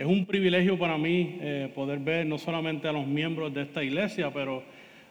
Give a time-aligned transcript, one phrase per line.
[0.00, 3.84] Es un privilegio para mí eh, poder ver no solamente a los miembros de esta
[3.84, 4.62] iglesia, pero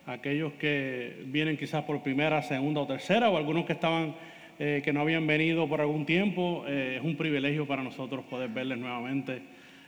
[0.08, 4.16] aquellos que vienen quizás por primera, segunda o tercera, o algunos que estaban
[4.58, 6.66] eh, que no habían venido por algún tiempo.
[6.68, 9.44] Eh, es un privilegio para nosotros poder verles nuevamente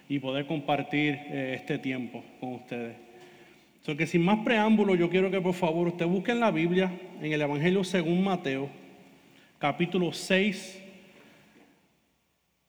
[0.07, 2.95] y poder compartir este tiempo con ustedes.
[3.81, 6.91] So que sin más preámbulo, yo quiero que por favor usted busque en la Biblia,
[7.19, 8.69] en el Evangelio según Mateo,
[9.57, 10.80] capítulo 6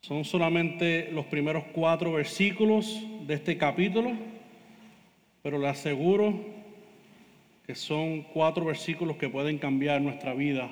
[0.03, 4.10] son solamente los primeros cuatro versículos de este capítulo,
[5.43, 6.34] pero le aseguro
[7.65, 10.69] que son cuatro versículos que pueden cambiar nuestra vida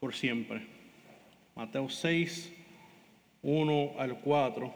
[0.00, 0.66] por siempre.
[1.56, 2.52] Mateo 6,
[3.42, 4.74] 1 al 4.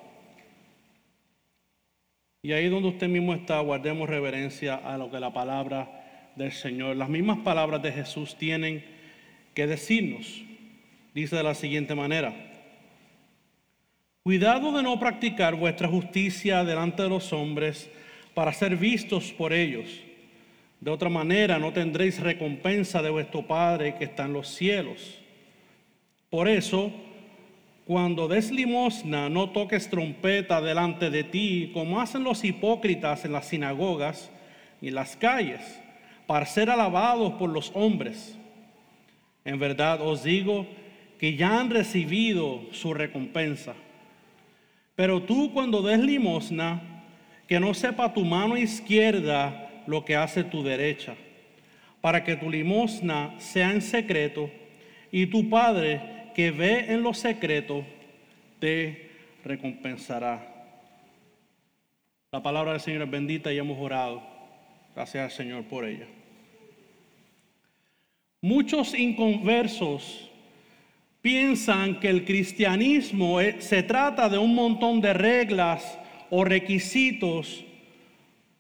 [2.45, 6.97] Y ahí donde usted mismo está, guardemos reverencia a lo que la palabra del Señor,
[6.97, 8.83] las mismas palabras de Jesús tienen
[9.53, 10.43] que decirnos.
[11.13, 12.48] Dice de la siguiente manera.
[14.29, 17.91] Cuidado de no practicar vuestra justicia delante de los hombres
[18.35, 19.89] para ser vistos por ellos.
[20.81, 25.19] De otra manera no tendréis recompensa de vuestro Padre que está en los cielos.
[26.29, 26.93] Por eso,
[27.87, 33.49] cuando des limosna, no toques trompeta delante de ti, como hacen los hipócritas en las
[33.49, 34.31] sinagogas
[34.83, 35.63] y en las calles,
[36.27, 38.37] para ser alabados por los hombres.
[39.47, 40.67] En verdad os digo
[41.19, 43.75] que ya han recibido su recompensa.
[44.99, 47.05] Pero tú cuando des limosna,
[47.47, 51.15] que no sepa tu mano izquierda lo que hace tu derecha,
[52.01, 54.51] para que tu limosna sea en secreto
[55.13, 57.85] y tu Padre que ve en lo secreto
[58.59, 59.13] te
[59.45, 60.67] recompensará.
[62.33, 64.21] La palabra del Señor es bendita y hemos orado.
[64.97, 66.09] Gracias al Señor por ella.
[68.41, 70.28] Muchos inconversos
[71.21, 75.99] piensan que el cristianismo se trata de un montón de reglas
[76.31, 77.65] o requisitos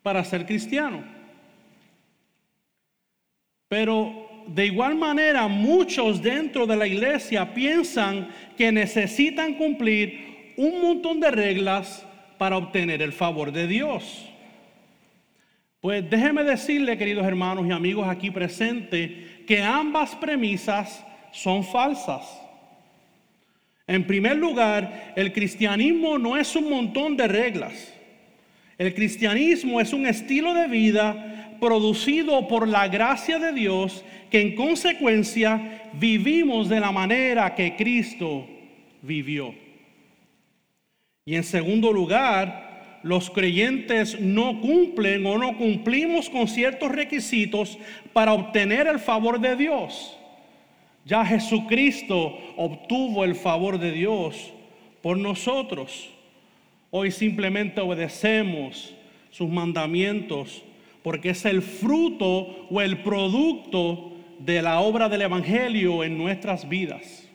[0.02, 1.02] para ser cristiano.
[3.68, 11.20] Pero de igual manera muchos dentro de la iglesia piensan que necesitan cumplir un montón
[11.20, 12.04] de reglas
[12.38, 14.24] para obtener el favor de Dios.
[15.80, 22.47] Pues déjeme decirle, queridos hermanos y amigos aquí presentes, que ambas premisas son falsas.
[23.88, 27.94] En primer lugar, el cristianismo no es un montón de reglas.
[28.76, 34.54] El cristianismo es un estilo de vida producido por la gracia de Dios que en
[34.54, 38.46] consecuencia vivimos de la manera que Cristo
[39.00, 39.54] vivió.
[41.24, 47.78] Y en segundo lugar, los creyentes no cumplen o no cumplimos con ciertos requisitos
[48.12, 50.17] para obtener el favor de Dios.
[51.08, 54.52] Ya Jesucristo obtuvo el favor de Dios
[55.00, 56.10] por nosotros.
[56.90, 58.94] Hoy simplemente obedecemos
[59.30, 60.62] sus mandamientos
[61.02, 67.26] porque es el fruto o el producto de la obra del Evangelio en nuestras vidas.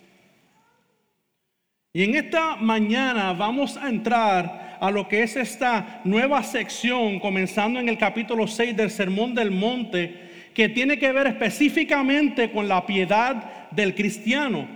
[1.93, 7.79] Y en esta mañana vamos a entrar a lo que es esta nueva sección, comenzando
[7.79, 12.85] en el capítulo 6 del Sermón del Monte, que tiene que ver específicamente con la
[12.85, 14.67] piedad del cristiano.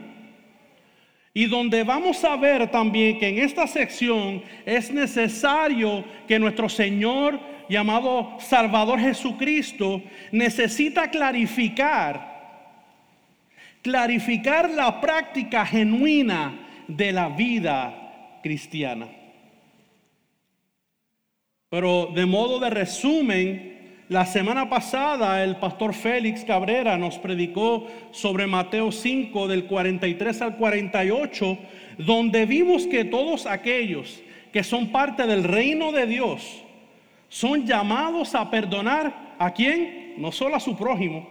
[1.34, 7.40] Y donde vamos a ver también que en esta sección es necesario que nuestro Señor
[7.70, 12.38] llamado Salvador Jesucristo necesita clarificar,
[13.82, 19.08] clarificar la práctica genuina de la vida cristiana.
[21.70, 23.77] Pero de modo de resumen,
[24.10, 30.58] la semana pasada el pastor Félix Cabrera nos predicó sobre Mateo 5 del 43 al
[30.58, 31.58] 48,
[31.98, 34.22] donde vimos que todos aquellos
[34.54, 36.64] que son parte del reino de Dios
[37.28, 40.16] son llamados a perdonar a quién?
[40.18, 41.28] No solo a su prójimo,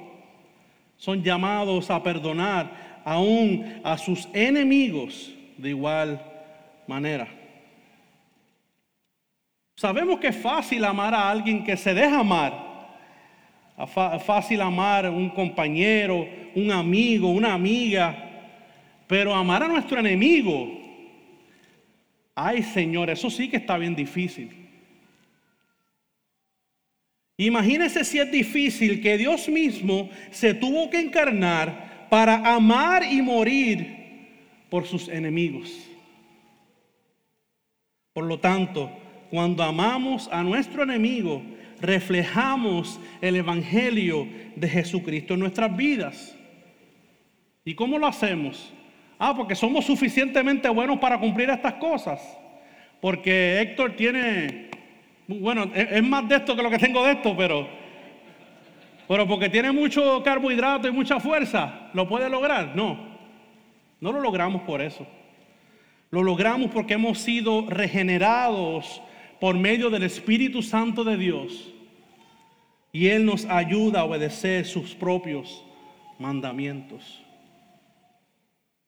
[0.98, 6.20] son llamados a perdonar aún a sus enemigos de igual
[6.86, 7.26] manera.
[9.77, 12.65] Sabemos que es fácil amar a alguien que se deja amar.
[14.25, 18.27] Fácil amar a un compañero, un amigo, una amiga.
[19.07, 20.67] Pero amar a nuestro enemigo,
[22.34, 24.51] ay Señor, eso sí que está bien difícil.
[27.37, 34.65] Imagínese si es difícil que Dios mismo se tuvo que encarnar para amar y morir
[34.71, 35.71] por sus enemigos.
[38.15, 38.91] Por lo tanto,
[39.31, 41.43] cuando amamos a nuestro enemigo,
[41.81, 46.37] reflejamos el Evangelio de Jesucristo en nuestras vidas.
[47.65, 48.73] ¿Y cómo lo hacemos?
[49.19, 52.21] Ah, porque somos suficientemente buenos para cumplir estas cosas.
[53.01, 54.71] Porque Héctor tiene,
[55.27, 57.69] bueno, es, más de esto que lo que tengo de esto, pero,
[59.09, 62.75] pero porque tiene mucho carbohidrato y mucha fuerza, ¿lo puede lograr?
[62.75, 62.99] No,
[64.01, 65.07] no lo logramos por eso.
[66.11, 69.03] Lo logramos porque hemos sido regenerados
[69.41, 71.72] por medio del Espíritu Santo de Dios.
[72.92, 75.65] Y Él nos ayuda a obedecer sus propios
[76.18, 77.22] mandamientos.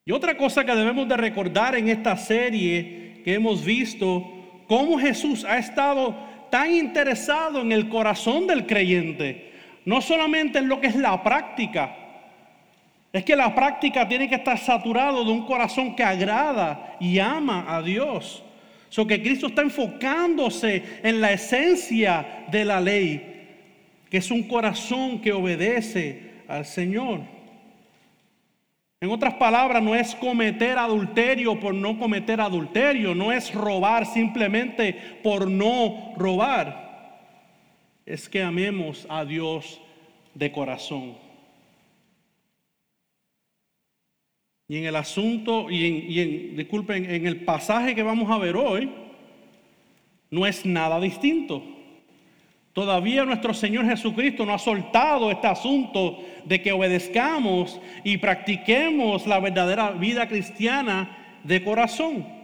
[0.05, 4.27] Y otra cosa que debemos de recordar en esta serie que hemos visto,
[4.67, 6.15] cómo Jesús ha estado
[6.51, 9.53] tan interesado en el corazón del creyente,
[9.85, 11.95] no solamente en lo que es la práctica,
[13.13, 17.65] es que la práctica tiene que estar saturado de un corazón que agrada y ama
[17.69, 18.43] a Dios.
[18.89, 23.47] So que Cristo está enfocándose en la esencia de la ley,
[24.11, 27.21] que es un corazón que obedece al Señor.
[29.01, 34.93] En otras palabras, no es cometer adulterio por no cometer adulterio, no es robar simplemente
[35.23, 36.89] por no robar.
[38.05, 39.81] Es que amemos a Dios
[40.35, 41.28] de corazón.
[44.69, 48.91] Y en el asunto, y en, disculpen, en el pasaje que vamos a ver hoy,
[50.31, 51.63] no es nada distinto.
[52.75, 59.41] Todavía nuestro Señor Jesucristo no ha soltado este asunto de que obedezcamos y practiquemos la
[59.41, 62.38] verdadera vida cristiana de corazón.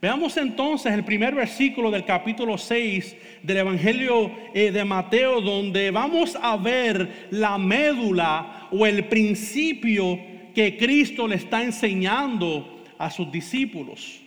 [0.00, 6.38] Veamos entonces el primer versículo del capítulo 6 del Evangelio eh, de Mateo, donde vamos
[6.40, 10.20] a ver la médula o el principio
[10.54, 14.20] que Cristo le está enseñando a sus discípulos.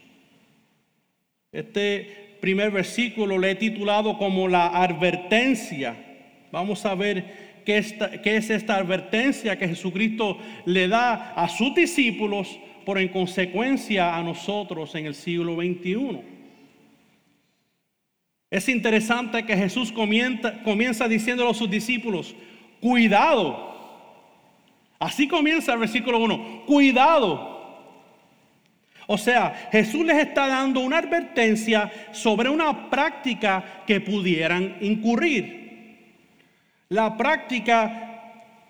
[1.54, 5.96] Este primer versículo le he titulado como la advertencia.
[6.52, 7.82] Vamos a ver qué,
[8.22, 14.24] qué es esta advertencia que Jesucristo le da a sus discípulos por en consecuencia a
[14.24, 16.22] nosotros en el siglo XXI.
[18.50, 22.36] Es interesante que Jesús comienza, comienza diciéndole a sus discípulos,
[22.82, 23.72] cuidado.
[25.00, 27.52] Así comienza el versículo 1, cuidado.
[29.08, 35.62] O sea, Jesús les está dando una advertencia sobre una práctica que pudieran incurrir.
[36.90, 38.11] La práctica,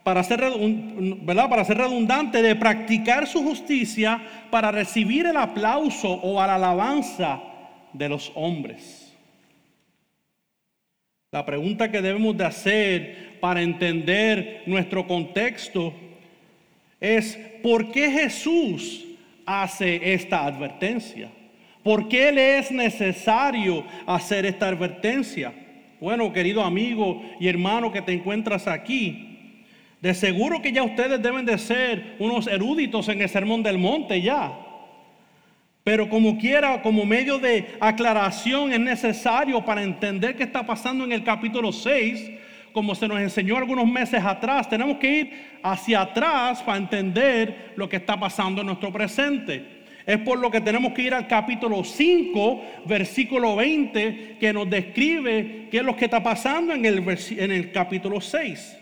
[0.03, 7.42] para ser, redundante, de practicar su justicia para recibir el aplauso o la alabanza
[7.94, 9.15] de los hombres.
[11.31, 15.94] La pregunta que debemos de hacer para entender nuestro contexto
[17.00, 19.06] es, ¿por qué Jesús
[19.45, 21.30] hace esta advertencia?
[21.83, 25.53] ¿Por qué le es necesario hacer esta advertencia?
[26.00, 29.30] Bueno, querido amigo y hermano que te encuentras aquí,
[30.01, 34.19] de seguro que ya ustedes deben de ser unos eruditos en el Sermón del Monte
[34.21, 34.51] ya.
[35.83, 41.12] Pero como quiera, como medio de aclaración es necesario para entender qué está pasando en
[41.12, 42.31] el capítulo 6,
[42.71, 47.88] como se nos enseñó algunos meses atrás, tenemos que ir hacia atrás para entender lo
[47.88, 49.81] que está pasando en nuestro presente.
[50.06, 55.68] Es por lo que tenemos que ir al capítulo 5, versículo 20, que nos describe
[55.69, 57.03] qué es lo que está pasando en el,
[57.38, 58.80] en el capítulo 6.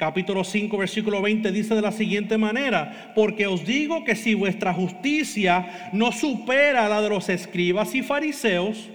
[0.00, 4.72] Capítulo 5, versículo 20 dice de la siguiente manera, porque os digo que si vuestra
[4.72, 8.88] justicia no supera la de los escribas y fariseos,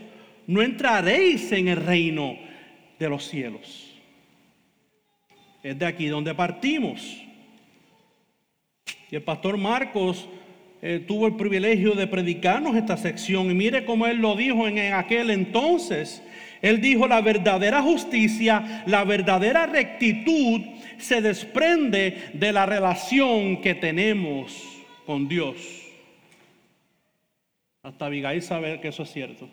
[0.48, 2.36] no entraréis en el reino
[2.98, 3.94] de los cielos.
[5.62, 7.24] Es de aquí donde partimos.
[9.12, 10.28] Y el pastor Marcos
[10.82, 13.52] eh, tuvo el privilegio de predicarnos esta sección.
[13.52, 16.24] Y mire cómo él lo dijo en, en aquel entonces.
[16.64, 20.62] Él dijo, la verdadera justicia, la verdadera rectitud
[20.98, 24.64] se desprende de la relación que tenemos
[25.06, 25.58] con Dios.
[27.84, 29.48] Hasta Abigail sabe que eso es cierto.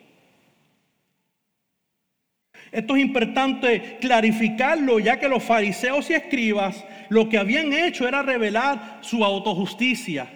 [2.70, 8.22] Esto es importante clarificarlo, ya que los fariseos y escribas lo que habían hecho era
[8.22, 10.26] revelar su autojusticia.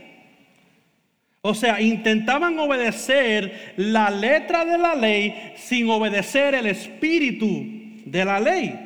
[1.40, 7.64] O sea, intentaban obedecer la letra de la ley sin obedecer el espíritu
[8.04, 8.78] de la ley,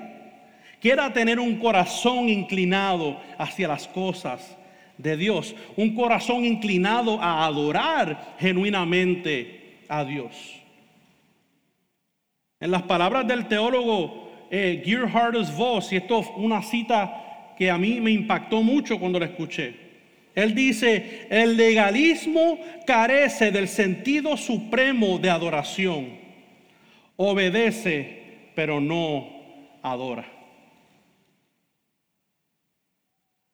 [0.81, 4.57] que era tener un corazón inclinado hacia las cosas
[4.97, 10.61] de Dios, un corazón inclinado a adorar genuinamente a Dios.
[12.59, 17.79] En las palabras del teólogo eh, Gerhardus Voss, y esto es una cita que a
[17.79, 19.91] mí me impactó mucho cuando la escuché.
[20.35, 26.19] Él dice, el legalismo carece del sentido supremo de adoración.
[27.17, 29.29] Obedece, pero no
[29.83, 30.40] adora.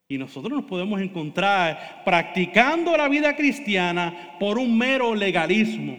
[0.09, 5.97] Y nosotros nos podemos encontrar practicando la vida cristiana por un mero legalismo.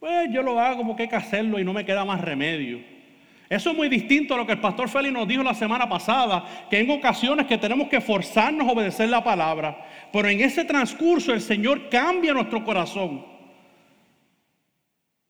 [0.00, 2.80] Pues yo lo hago porque hay que hacerlo y no me queda más remedio.
[3.48, 6.66] Eso es muy distinto a lo que el pastor Félix nos dijo la semana pasada,
[6.68, 11.32] que en ocasiones que tenemos que forzarnos a obedecer la palabra, pero en ese transcurso
[11.32, 13.24] el Señor cambia nuestro corazón.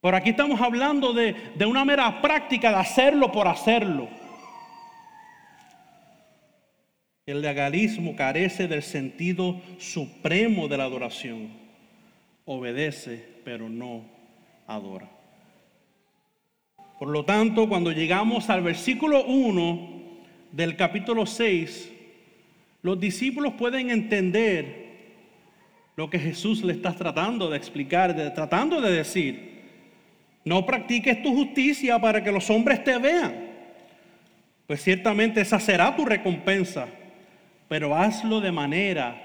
[0.01, 4.09] Pero aquí estamos hablando de, de una mera práctica de hacerlo por hacerlo.
[7.27, 11.49] El legalismo carece del sentido supremo de la adoración.
[12.45, 14.05] Obedece, pero no
[14.67, 15.09] adora.
[16.99, 20.03] Por lo tanto, cuando llegamos al versículo 1
[20.53, 21.93] del capítulo 6,
[22.83, 24.85] los discípulos pueden entender
[25.97, 29.63] lo que Jesús le está tratando de explicar, tratando de decir.
[30.45, 33.49] No practiques tu justicia para que los hombres te vean,
[34.67, 36.87] pues ciertamente esa será tu recompensa
[37.75, 39.21] pero hazlo de manera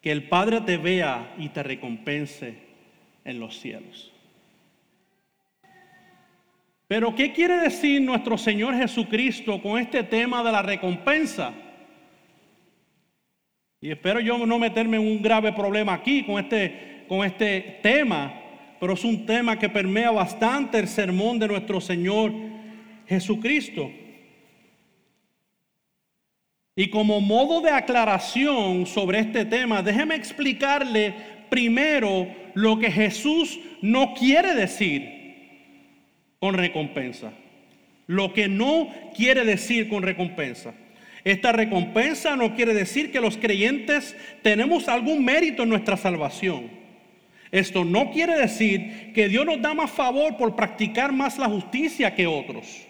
[0.00, 2.54] que el Padre te vea y te recompense
[3.26, 4.10] en los cielos.
[6.88, 11.52] Pero ¿qué quiere decir nuestro Señor Jesucristo con este tema de la recompensa?
[13.82, 18.32] Y espero yo no meterme en un grave problema aquí con este, con este tema,
[18.80, 22.32] pero es un tema que permea bastante el sermón de nuestro Señor
[23.06, 23.90] Jesucristo.
[26.78, 31.14] Y como modo de aclaración sobre este tema, déjeme explicarle
[31.48, 35.16] primero lo que Jesús no quiere decir
[36.38, 37.32] con recompensa.
[38.06, 40.74] Lo que no quiere decir con recompensa.
[41.24, 46.70] Esta recompensa no quiere decir que los creyentes tenemos algún mérito en nuestra salvación.
[47.50, 52.14] Esto no quiere decir que Dios nos da más favor por practicar más la justicia
[52.14, 52.85] que otros.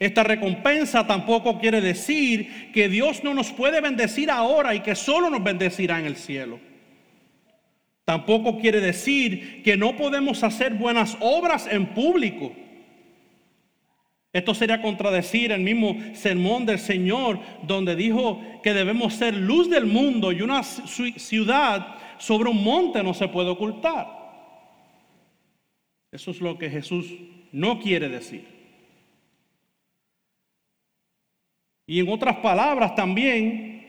[0.00, 5.28] Esta recompensa tampoco quiere decir que Dios no nos puede bendecir ahora y que solo
[5.28, 6.58] nos bendecirá en el cielo.
[8.06, 12.50] Tampoco quiere decir que no podemos hacer buenas obras en público.
[14.32, 19.84] Esto sería contradecir el mismo sermón del Señor donde dijo que debemos ser luz del
[19.84, 24.08] mundo y una ciudad sobre un monte no se puede ocultar.
[26.10, 27.06] Eso es lo que Jesús
[27.52, 28.59] no quiere decir.
[31.90, 33.84] Y en otras palabras también,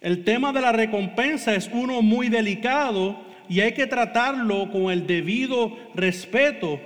[0.00, 3.14] el tema de la recompensa es uno muy delicado
[3.46, 6.80] y hay que tratarlo con el debido respeto,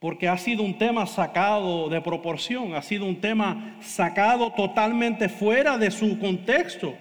[0.00, 5.78] porque ha sido un tema sacado de proporción, ha sido un tema sacado totalmente fuera
[5.78, 6.92] de su contexto.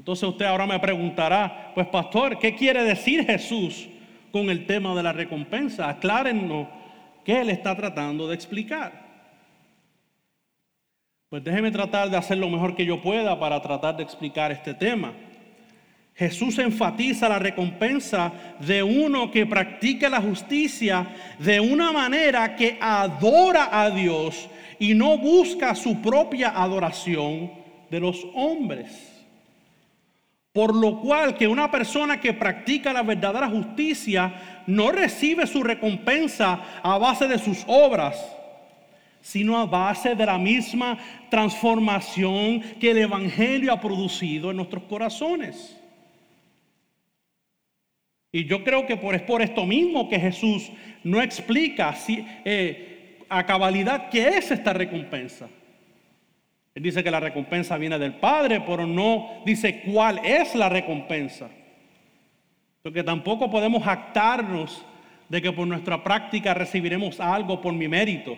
[0.00, 3.88] Entonces usted ahora me preguntará, pues pastor, ¿qué quiere decir Jesús
[4.32, 5.88] con el tema de la recompensa?
[5.88, 6.66] Aclárenos
[7.24, 9.11] qué él está tratando de explicar.
[11.32, 14.74] Pues déjeme tratar de hacer lo mejor que yo pueda para tratar de explicar este
[14.74, 15.14] tema.
[16.14, 21.06] Jesús enfatiza la recompensa de uno que practica la justicia
[21.38, 24.46] de una manera que adora a Dios
[24.78, 27.50] y no busca su propia adoración
[27.88, 29.24] de los hombres.
[30.52, 34.34] Por lo cual que una persona que practica la verdadera justicia
[34.66, 38.22] no recibe su recompensa a base de sus obras
[39.22, 40.98] sino a base de la misma
[41.30, 45.78] transformación que el Evangelio ha producido en nuestros corazones.
[48.32, 50.70] Y yo creo que por, es por esto mismo que Jesús
[51.04, 51.94] no explica
[52.44, 55.48] eh, a cabalidad qué es esta recompensa.
[56.74, 61.48] Él dice que la recompensa viene del Padre, pero no dice cuál es la recompensa.
[62.82, 64.84] Porque tampoco podemos jactarnos
[65.28, 68.36] de que por nuestra práctica recibiremos algo por mi mérito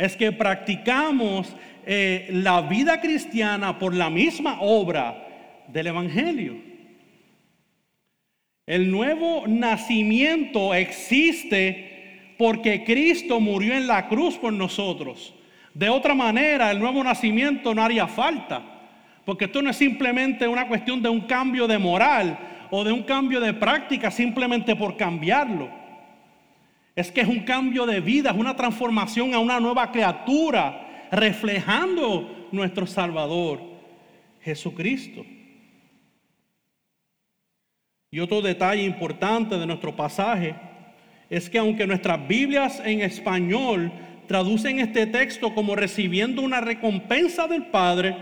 [0.00, 1.54] es que practicamos
[1.84, 6.56] eh, la vida cristiana por la misma obra del Evangelio.
[8.64, 15.34] El nuevo nacimiento existe porque Cristo murió en la cruz por nosotros.
[15.74, 18.62] De otra manera, el nuevo nacimiento no haría falta,
[19.26, 22.38] porque esto no es simplemente una cuestión de un cambio de moral
[22.70, 25.79] o de un cambio de práctica simplemente por cambiarlo.
[27.00, 32.48] Es que es un cambio de vida, es una transformación a una nueva criatura, reflejando
[32.52, 33.58] nuestro Salvador,
[34.42, 35.24] Jesucristo.
[38.10, 40.54] Y otro detalle importante de nuestro pasaje
[41.30, 43.90] es que aunque nuestras Biblias en español
[44.28, 48.14] traducen este texto como recibiendo una recompensa del Padre,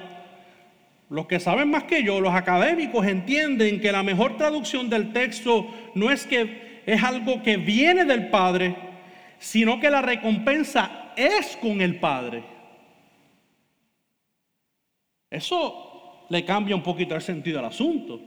[1.10, 5.66] los que saben más que yo, los académicos, entienden que la mejor traducción del texto
[5.96, 8.74] no es que es algo que viene del Padre,
[9.38, 12.42] sino que la recompensa es con el Padre.
[15.28, 18.18] Eso le cambia un poquito el sentido al asunto.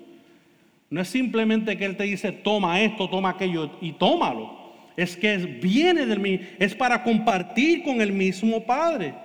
[0.92, 4.76] No es simplemente que Él te dice, toma esto, toma aquello y tómalo.
[4.96, 9.16] Es que viene del mismo, es para compartir con el mismo Padre.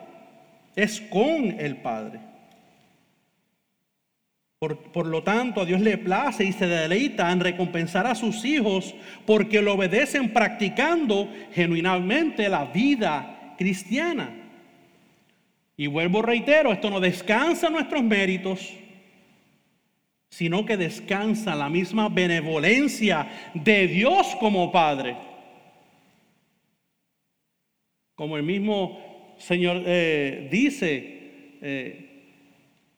[0.74, 2.20] Es con el Padre.
[4.58, 8.44] Por, por, lo tanto, a Dios le place y se deleita en recompensar a sus
[8.44, 8.94] hijos
[9.26, 14.30] porque lo obedecen practicando genuinamente la vida cristiana.
[15.76, 18.72] Y vuelvo, reitero, esto no descansa nuestros méritos,
[20.30, 25.16] sino que descansa la misma benevolencia de Dios como Padre.
[28.14, 32.05] Como el mismo Señor eh, dice, eh,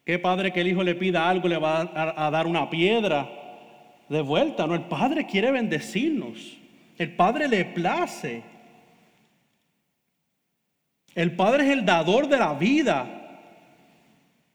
[0.09, 3.29] ¿Qué padre que el hijo le pida algo le va a, dar una piedra
[4.09, 4.67] de vuelta?
[4.67, 6.57] No, el padre quiere bendecirnos.
[6.97, 8.43] El padre le place.
[11.15, 13.07] El padre es el dador de la vida.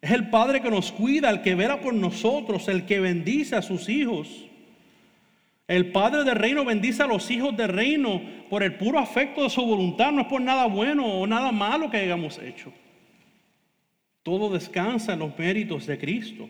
[0.01, 3.61] Es el padre que nos cuida, el que vela por nosotros, el que bendice a
[3.61, 4.27] sus hijos.
[5.67, 9.51] El Padre del reino bendice a los hijos del reino por el puro afecto de
[9.51, 12.73] su voluntad, no es por nada bueno o nada malo que hayamos hecho.
[14.23, 16.49] Todo descansa en los méritos de Cristo.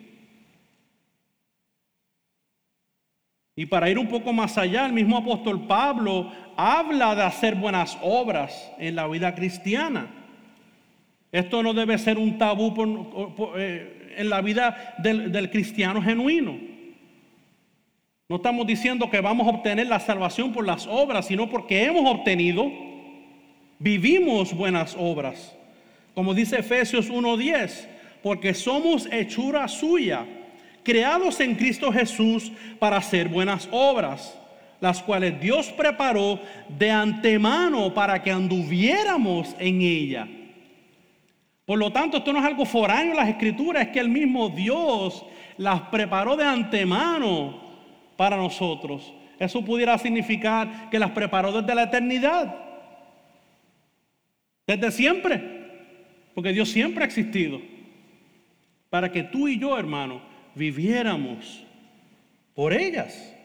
[3.56, 7.98] Y para ir un poco más allá, el mismo apóstol Pablo habla de hacer buenas
[8.02, 10.08] obras en la vida cristiana.
[11.32, 12.74] Esto no debe ser un tabú
[13.58, 16.58] eh, en la vida del, del cristiano genuino.
[18.30, 22.10] No estamos diciendo que vamos a obtener la salvación por las obras, sino porque hemos
[22.10, 22.72] obtenido,
[23.78, 25.56] vivimos buenas obras.
[26.14, 27.88] Como dice Efesios 1:10,
[28.22, 30.26] porque somos hechura suya,
[30.84, 34.38] creados en Cristo Jesús para hacer buenas obras,
[34.80, 36.40] las cuales Dios preparó
[36.70, 40.28] de antemano para que anduviéramos en ella.
[41.66, 44.50] Por lo tanto, esto no es algo foráneo en las escrituras, es que el mismo
[44.50, 45.26] Dios
[45.58, 47.62] las preparó de antemano
[48.18, 49.14] para nosotros.
[49.40, 52.56] Eso pudiera significar que las preparó desde la eternidad,
[54.68, 55.53] desde siempre.
[56.34, 57.62] Porque Dios siempre ha existido.
[58.90, 60.22] Para que tú y yo, hermano,
[60.56, 61.66] viviéramos
[62.54, 63.36] por ellas.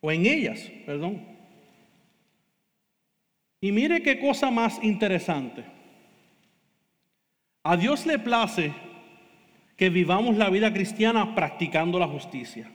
[0.00, 1.24] O en ellas, perdón.
[3.60, 5.64] Y mire qué cosa más interesante.
[7.64, 8.72] A Dios le place
[9.76, 12.70] que vivamos la vida cristiana practicando la justicia,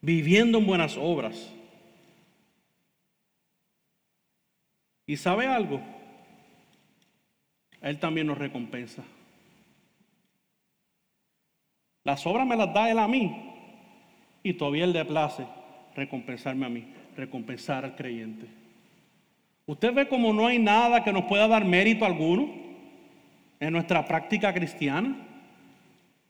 [0.00, 1.52] viviendo en buenas obras.
[5.06, 5.80] ¿Y sabe algo?
[7.82, 9.02] Él también nos recompensa.
[12.04, 13.36] Las obras me las da Él a mí
[14.42, 15.44] y todavía Él le place
[15.96, 16.84] recompensarme a mí,
[17.16, 18.46] recompensar al creyente.
[19.66, 22.48] Usted ve como no hay nada que nos pueda dar mérito alguno
[23.58, 25.16] en nuestra práctica cristiana,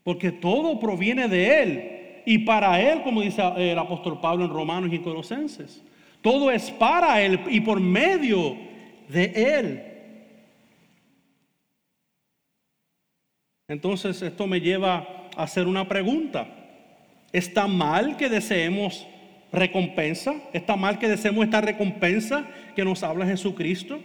[0.03, 4.89] porque todo proviene de Él y para Él, como dice el apóstol Pablo en Romanos
[4.91, 5.83] y en Colosenses.
[6.21, 8.57] Todo es para Él y por medio
[9.09, 9.96] de Él.
[13.67, 16.47] Entonces esto me lleva a hacer una pregunta.
[17.33, 19.05] ¿Está mal que deseemos
[19.51, 20.35] recompensa?
[20.53, 23.99] ¿Está mal que deseemos esta recompensa que nos habla Jesucristo?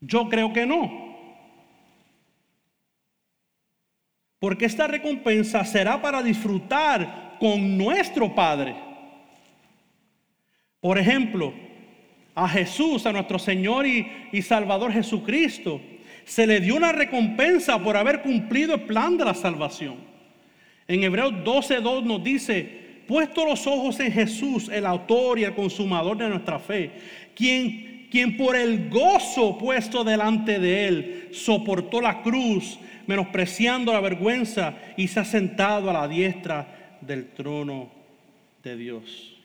[0.00, 1.08] Yo creo que no.
[4.38, 8.76] Porque esta recompensa será para disfrutar con nuestro Padre.
[10.80, 11.52] Por ejemplo,
[12.34, 15.80] a Jesús, a nuestro Señor y, y Salvador Jesucristo,
[16.28, 19.96] se le dio una recompensa por haber cumplido el plan de la salvación.
[20.86, 26.18] En Hebreos 12.2 nos dice, puesto los ojos en Jesús, el autor y el consumador
[26.18, 26.90] de nuestra fe,
[27.34, 34.74] quien, quien por el gozo puesto delante de él soportó la cruz, menospreciando la vergüenza
[34.98, 37.88] y se ha sentado a la diestra del trono
[38.62, 39.37] de Dios.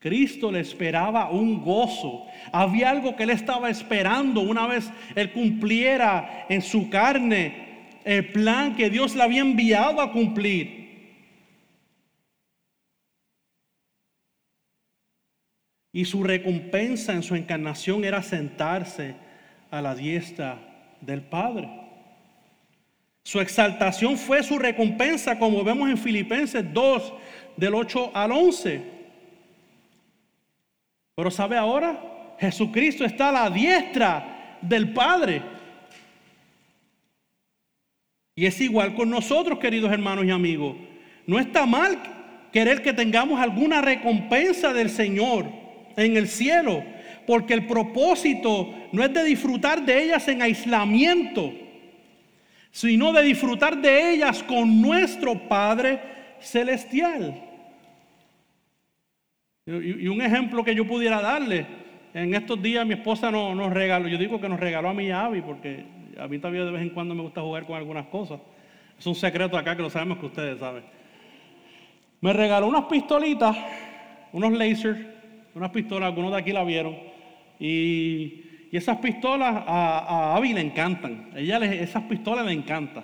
[0.00, 2.26] Cristo le esperaba un gozo.
[2.52, 7.68] Había algo que él estaba esperando una vez él cumpliera en su carne
[8.04, 10.80] el plan que Dios le había enviado a cumplir.
[15.92, 19.16] Y su recompensa en su encarnación era sentarse
[19.70, 21.68] a la diestra del Padre.
[23.22, 27.12] Su exaltación fue su recompensa, como vemos en Filipenses 2,
[27.58, 28.99] del 8 al 11.
[31.20, 32.00] Pero ¿sabe ahora?
[32.38, 35.42] Jesucristo está a la diestra del Padre.
[38.34, 40.76] Y es igual con nosotros, queridos hermanos y amigos.
[41.26, 41.98] No está mal
[42.50, 45.44] querer que tengamos alguna recompensa del Señor
[45.94, 46.82] en el cielo,
[47.26, 51.52] porque el propósito no es de disfrutar de ellas en aislamiento,
[52.70, 56.00] sino de disfrutar de ellas con nuestro Padre
[56.40, 57.49] Celestial.
[59.66, 61.66] Y, un ejemplo que yo pudiera darle,
[62.14, 65.08] en estos días mi esposa nos, nos regaló, yo digo que nos regaló a mi
[65.08, 65.84] y porque
[66.18, 68.40] a mí todavía de vez en cuando me gusta jugar con algunas cosas.
[68.98, 70.84] Es un secreto acá que lo sabemos que ustedes saben.
[72.20, 73.56] Me regaló unas pistolitas,
[74.32, 74.98] unos lasers,
[75.54, 76.96] unas pistolas, algunos de aquí la vieron.
[77.58, 81.32] Y, esas pistolas a, a Abby le encantan.
[81.34, 83.02] ella esas pistolas le encantan.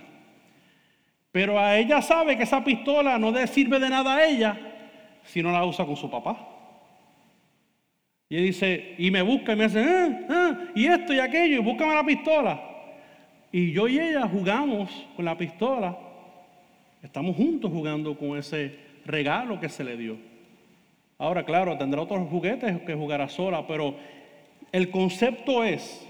[1.33, 4.66] Pero a ella sabe que esa pistola no le sirve de nada a ella
[5.27, 6.49] si no la usa con su papá.
[8.29, 11.63] Y dice, y me busca y me dice, ah, ah, y esto y aquello, y
[11.63, 12.61] búscame la pistola.
[13.53, 15.97] Y yo y ella jugamos con la pistola.
[17.03, 20.17] Estamos juntos jugando con ese regalo que se le dio.
[21.19, 23.97] Ahora, claro, tendrá otros juguetes que jugará sola, pero
[24.73, 26.07] el concepto es,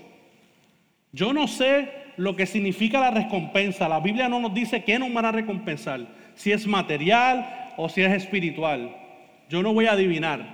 [1.12, 3.88] yo no sé lo que significa la recompensa.
[3.88, 8.02] La Biblia no nos dice qué nos van a recompensar, si es material o si
[8.02, 9.05] es espiritual.
[9.48, 10.46] Yo no voy a adivinar,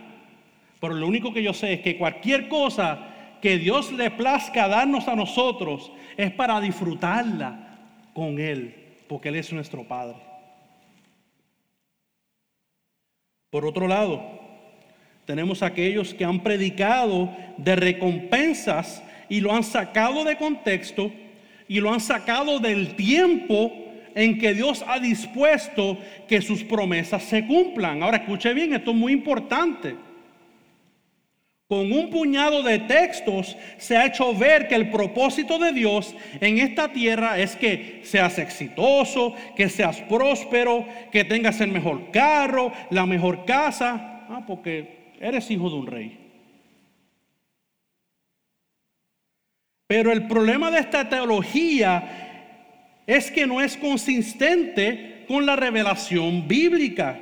[0.80, 3.08] pero lo único que yo sé es que cualquier cosa
[3.40, 7.78] que Dios le plazca darnos a nosotros es para disfrutarla
[8.14, 8.74] con Él,
[9.08, 10.16] porque Él es nuestro Padre.
[13.50, 14.22] Por otro lado,
[15.26, 21.12] tenemos aquellos que han predicado de recompensas y lo han sacado de contexto
[21.68, 23.72] y lo han sacado del tiempo
[24.14, 25.98] en que Dios ha dispuesto
[26.28, 28.02] que sus promesas se cumplan.
[28.02, 29.96] Ahora escuche bien, esto es muy importante.
[31.72, 36.58] Con un puñado de textos se ha hecho ver que el propósito de Dios en
[36.58, 43.06] esta tierra es que seas exitoso, que seas próspero, que tengas el mejor carro, la
[43.06, 46.18] mejor casa, ah, porque eres hijo de un rey.
[49.86, 52.21] Pero el problema de esta teología
[53.06, 57.18] es que no es consistente con la revelación bíblica.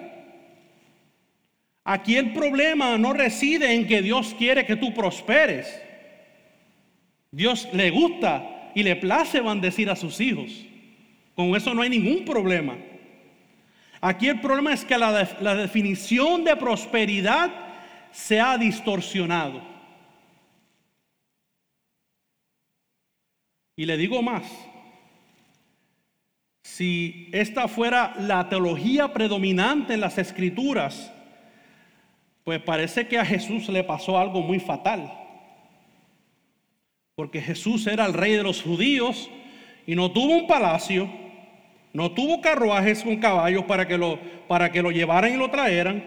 [1.84, 5.80] Aquí el problema no reside en que Dios quiere que tú prosperes.
[7.30, 10.52] Dios le gusta y le place bendecir a sus hijos.
[11.34, 12.76] Con eso no hay ningún problema.
[14.00, 17.50] Aquí el problema es que la, la definición de prosperidad
[18.12, 19.62] se ha distorsionado.
[23.76, 24.44] Y le digo más,
[26.76, 31.12] si esta fuera la teología predominante en las escrituras,
[32.44, 35.12] pues parece que a Jesús le pasó algo muy fatal.
[37.16, 39.28] Porque Jesús era el rey de los judíos
[39.84, 41.10] y no tuvo un palacio,
[41.92, 46.04] no tuvo carruajes con caballos para que lo, para que lo llevaran y lo traeran.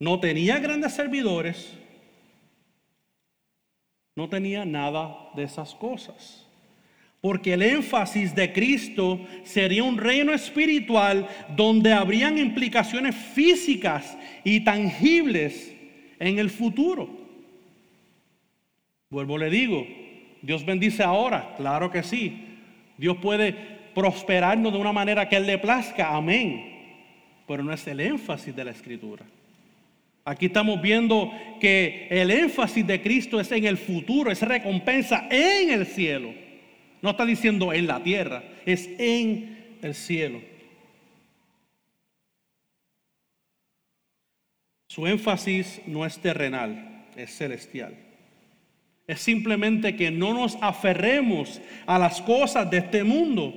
[0.00, 1.78] No tenía grandes servidores.
[4.16, 6.43] No tenía nada de esas cosas
[7.24, 15.74] porque el énfasis de Cristo sería un reino espiritual donde habrían implicaciones físicas y tangibles
[16.18, 17.08] en el futuro.
[19.08, 19.86] Vuelvo le digo,
[20.42, 22.44] Dios bendice ahora, claro que sí.
[22.98, 23.54] Dios puede
[23.94, 26.74] prosperarnos de una manera que Él le plazca, amén.
[27.48, 29.24] Pero no es el énfasis de la escritura.
[30.26, 35.70] Aquí estamos viendo que el énfasis de Cristo es en el futuro, es recompensa en
[35.70, 36.43] el cielo.
[37.04, 40.40] No está diciendo en la tierra, es en el cielo.
[44.86, 47.94] Su énfasis no es terrenal, es celestial.
[49.06, 53.52] Es simplemente que no nos aferremos a las cosas de este mundo.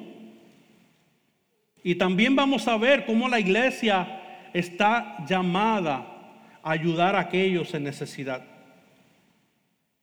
[1.81, 6.05] Y también vamos a ver cómo la iglesia está llamada
[6.61, 8.56] a ayudar a aquellos en necesidad.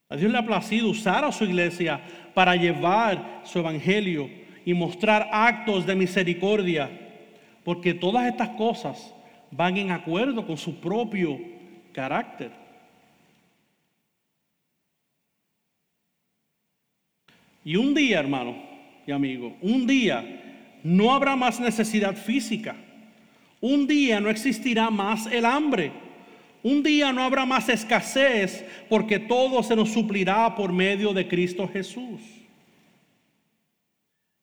[0.09, 2.01] A Dios le ha placido usar a su iglesia
[2.35, 4.29] para llevar su evangelio
[4.65, 6.91] y mostrar actos de misericordia,
[7.65, 9.15] porque todas estas cosas
[9.51, 11.39] van en acuerdo con su propio
[11.93, 12.51] carácter.
[17.65, 18.57] Y un día, hermano
[19.07, 20.23] y amigo, un día
[20.83, 22.77] no habrá más necesidad física.
[23.61, 26.04] Un día no existirá más el hambre.
[26.65, 31.69] Un día no habrá más escasez porque todo se nos suplirá por medio de Cristo
[31.69, 32.23] Jesús.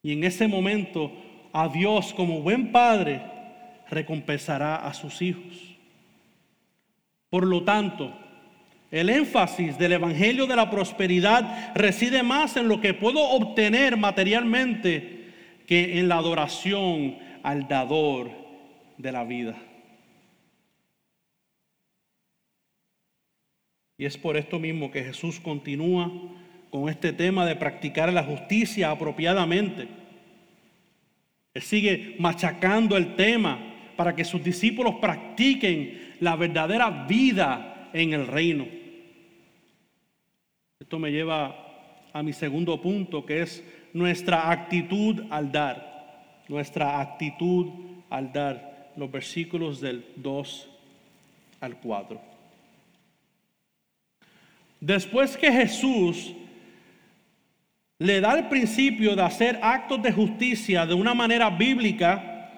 [0.04, 1.12] Y en ese momento
[1.52, 3.24] a Dios como buen padre
[3.90, 5.76] recompensará a sus hijos.
[7.32, 8.14] Por lo tanto,
[8.92, 15.34] el énfasis del Evangelio de la Prosperidad reside más en lo que puedo obtener materialmente
[15.66, 18.30] que en la adoración al dador
[19.00, 19.56] de la vida.
[24.02, 26.12] Y es por esto mismo que Jesús continúa
[26.72, 29.88] con este tema de practicar la justicia apropiadamente.
[31.54, 33.60] Él sigue machacando el tema
[33.96, 38.66] para que sus discípulos practiquen la verdadera vida en el reino.
[40.80, 46.42] Esto me lleva a mi segundo punto, que es nuestra actitud al dar.
[46.48, 47.68] Nuestra actitud
[48.10, 48.94] al dar.
[48.96, 50.70] Los versículos del 2
[51.60, 52.31] al 4.
[54.82, 56.34] Después que Jesús
[58.00, 62.50] le da el principio de hacer actos de justicia de una manera bíblica,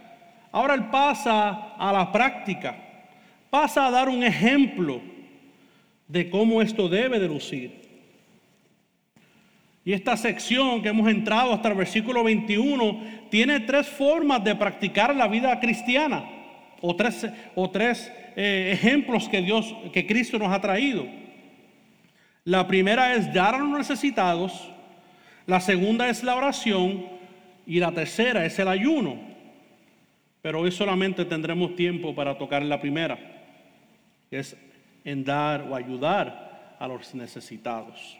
[0.54, 2.78] ahora él pasa a la práctica,
[3.50, 5.02] pasa a dar un ejemplo
[6.08, 7.82] de cómo esto debe de lucir.
[9.84, 15.14] Y esta sección que hemos entrado hasta el versículo 21 tiene tres formas de practicar
[15.14, 16.24] la vida cristiana,
[16.80, 21.06] o tres, o tres eh, ejemplos que Dios, que Cristo nos ha traído.
[22.46, 24.70] La primera es dar a los necesitados,
[25.46, 27.06] la segunda es la oración
[27.66, 29.18] y la tercera es el ayuno.
[30.42, 33.18] Pero hoy solamente tendremos tiempo para tocar la primera,
[34.30, 34.58] es
[35.06, 38.18] en dar o ayudar a los necesitados.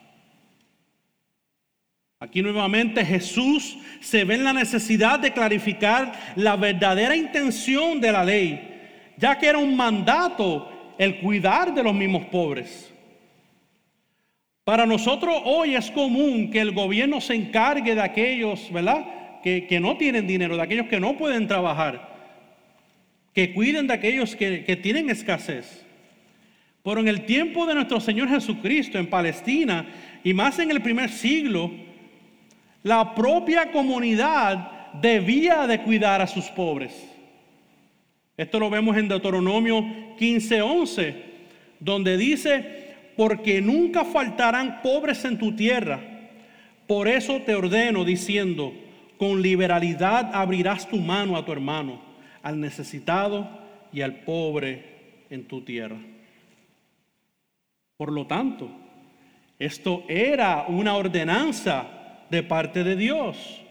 [2.18, 8.24] Aquí nuevamente Jesús se ve en la necesidad de clarificar la verdadera intención de la
[8.24, 12.93] ley, ya que era un mandato el cuidar de los mismos pobres.
[14.64, 19.40] Para nosotros hoy es común que el gobierno se encargue de aquellos, ¿verdad?
[19.42, 22.14] Que, no tienen dinero, de aquellos que no pueden trabajar,
[23.34, 25.84] que cuiden de aquellos que, que tienen escasez.
[26.82, 29.86] Pero en el tiempo de nuestro Señor Jesucristo en Palestina,
[30.22, 31.70] y más en el primer siglo,
[32.82, 37.06] la propia comunidad debía de cuidar a sus pobres.
[38.36, 39.84] Esto lo vemos en Deuteronomio
[40.18, 41.14] 15:11,
[41.80, 42.83] donde dice,
[43.16, 46.00] porque nunca faltarán pobres en tu tierra.
[46.86, 48.72] Por eso te ordeno diciendo,
[49.18, 52.00] con liberalidad abrirás tu mano a tu hermano,
[52.42, 53.48] al necesitado
[53.92, 54.84] y al pobre
[55.30, 55.96] en tu tierra.
[57.96, 58.68] Por lo tanto,
[59.58, 61.86] esto era una ordenanza
[62.28, 63.62] de parte de Dios.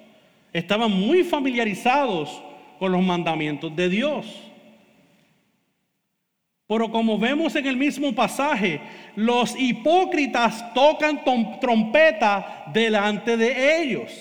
[0.53, 2.41] Estaban muy familiarizados
[2.79, 4.25] con los mandamientos de Dios.
[6.67, 8.79] Pero como vemos en el mismo pasaje,
[9.15, 11.23] los hipócritas tocan
[11.59, 14.11] trompeta delante de ellos.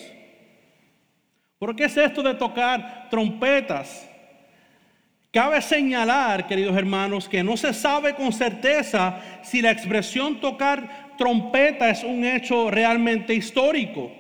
[1.59, 4.09] ¿Por qué es esto de tocar trompetas?
[5.31, 11.89] Cabe señalar, queridos hermanos, que no se sabe con certeza si la expresión tocar trompeta
[11.89, 14.13] es un hecho realmente histórico.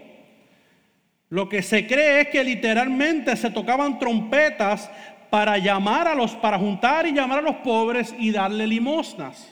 [1.28, 4.90] Lo que se cree es que literalmente se tocaban trompetas
[5.32, 9.50] para llamar a los, para juntar y llamar a los pobres y darle limosnas.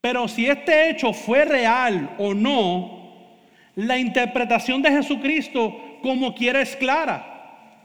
[0.00, 3.36] Pero si este hecho fue real o no,
[3.76, 7.78] la interpretación de Jesucristo como quiera es clara.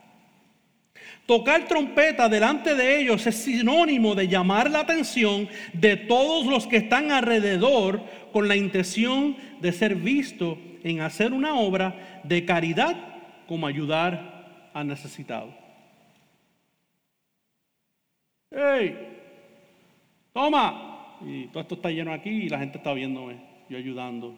[1.28, 6.78] Tocar trompeta delante de ellos es sinónimo de llamar la atención de todos los que
[6.78, 12.96] están alrededor con la intención de ser visto en hacer una obra de caridad
[13.46, 15.63] como ayudar a necesitado.
[18.54, 18.96] ¡Hey!
[20.32, 21.18] ¡Toma!
[21.26, 23.38] Y todo esto está lleno aquí y la gente está viéndome,
[23.70, 24.38] yo ayudando.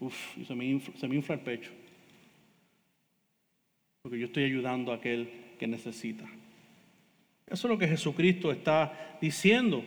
[0.00, 1.70] Uf, y se me, infla, se me infla el pecho.
[4.02, 6.24] Porque yo estoy ayudando a aquel que necesita.
[7.46, 9.82] Eso es lo que Jesucristo está diciendo.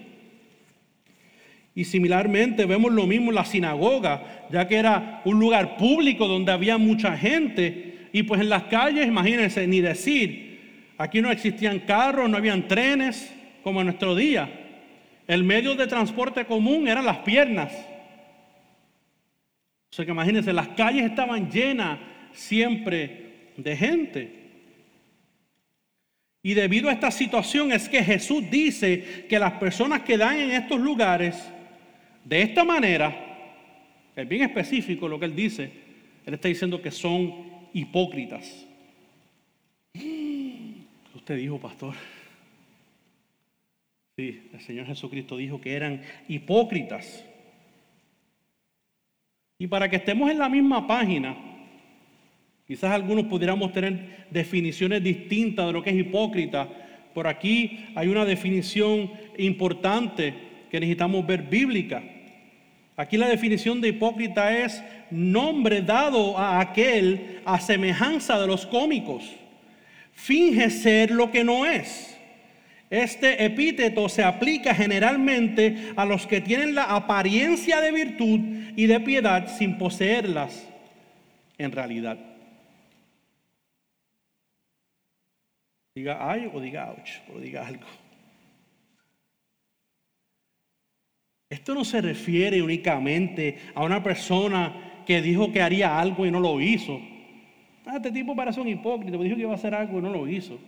[1.75, 6.51] Y similarmente vemos lo mismo en la sinagoga, ya que era un lugar público donde
[6.51, 8.07] había mucha gente.
[8.13, 13.31] Y pues en las calles, imagínense, ni decir, aquí no existían carros, no habían trenes,
[13.67, 14.49] como en nuestro día.
[15.27, 17.73] El medio de transporte común eran las piernas.
[19.91, 21.99] O sea que imagínense, las calles estaban llenas
[22.31, 24.31] siempre de gente.
[26.41, 30.51] Y debido a esta situación es que Jesús dice que las personas que dan en
[30.51, 31.35] estos lugares,
[32.23, 33.13] de esta manera,
[34.15, 35.69] es bien específico lo que él dice,
[36.25, 37.33] él está diciendo que son
[37.73, 38.65] hipócritas.
[39.91, 41.95] ¿Qué usted dijo, pastor?
[44.19, 47.23] Sí, el Señor Jesucristo dijo que eran hipócritas.
[49.59, 51.37] Y para que estemos en la misma página,
[52.65, 56.67] quizás algunos pudiéramos tener definiciones distintas de lo que es hipócrita.
[57.13, 60.33] Por aquí hay una definición importante
[60.71, 62.01] que necesitamos ver bíblica.
[62.95, 69.31] Aquí la definición de hipócrita es nombre dado a aquel a semejanza de los cómicos.
[70.11, 72.16] Finge ser lo que no es
[72.89, 78.39] Este epíteto se aplica generalmente a los que tienen la apariencia de virtud
[78.77, 80.67] y de piedad sin poseerlas
[81.57, 82.17] en realidad.
[85.95, 87.87] Diga ay o diga ouch, o diga algo.
[91.49, 96.39] Esto no se refiere únicamente a una persona que dijo que haría algo y no
[96.39, 96.99] lo hizo.
[97.85, 100.27] Ah, este tipo parece un hipócrita, dijo que iba a hacer algo y no lo
[100.27, 100.59] hizo.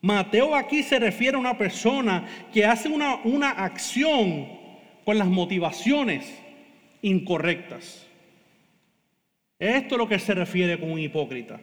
[0.00, 4.46] Mateo aquí se refiere a una persona que hace una, una acción
[5.04, 6.32] con las motivaciones
[7.02, 8.06] incorrectas.
[9.58, 11.60] Esto es lo que se refiere con un hipócrita.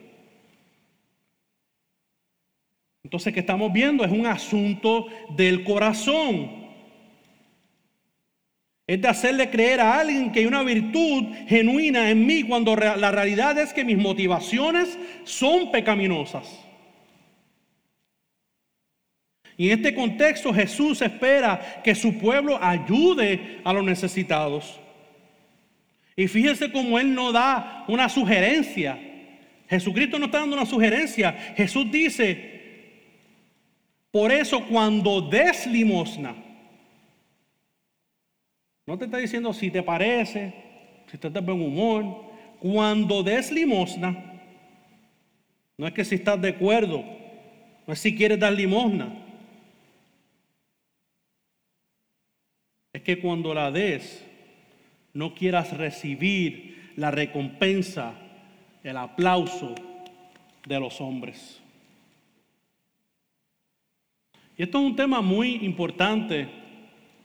[3.04, 4.02] Entonces, ¿qué estamos viendo?
[4.04, 6.64] Es un asunto del corazón.
[8.86, 13.10] Es de hacerle creer a alguien que hay una virtud genuina en mí cuando la
[13.10, 16.63] realidad es que mis motivaciones son pecaminosas.
[19.56, 24.80] Y en este contexto Jesús espera que su pueblo ayude a los necesitados.
[26.16, 28.98] Y fíjense cómo Él no da una sugerencia.
[29.68, 31.32] Jesucristo no está dando una sugerencia.
[31.56, 32.52] Jesús dice,
[34.10, 36.34] por eso cuando des limosna,
[38.86, 40.52] no te está diciendo si te parece,
[41.06, 42.32] si estás de buen humor.
[42.60, 44.40] Cuando des limosna,
[45.76, 47.04] no es que si estás de acuerdo,
[47.86, 49.23] no es si quieres dar limosna.
[53.04, 54.24] Que cuando la des,
[55.12, 58.14] no quieras recibir la recompensa,
[58.82, 59.74] el aplauso
[60.66, 61.60] de los hombres.
[64.56, 66.48] Y esto es un tema muy importante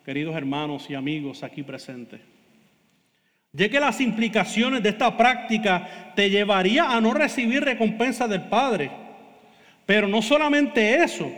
[0.10, 2.20] queridos hermanos y amigos aquí presentes.
[3.52, 8.92] Ya que las implicaciones de esta práctica te llevaría a no recibir recompensa del Padre.
[9.86, 11.32] Pero no solamente eso,